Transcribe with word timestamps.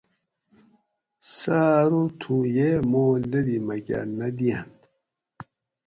سہ 1.35 1.59
ارو 1.81 2.03
تھوں 2.19 2.41
ییہ 2.55 2.69
ماس 2.91 3.19
لدی 3.31 3.57
مکہ 3.67 3.99
نہ 4.17 4.27
دیئنت 4.37 4.77